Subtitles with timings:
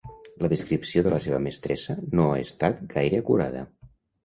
[0.45, 3.65] La descripció de la seva mestressa no ha estat gaire acurada.